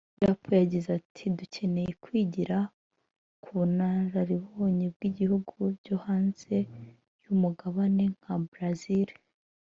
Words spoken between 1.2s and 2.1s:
“Dukeneye